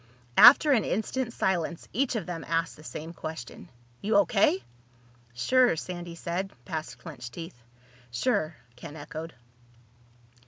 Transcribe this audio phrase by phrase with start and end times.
[0.39, 3.69] After an instant's silence each of them asked the same question.
[4.01, 4.63] "You O.K.?"
[5.35, 7.61] "Sure," Sandy said, past clenched teeth.
[8.09, 9.35] "Sure," Ken echoed.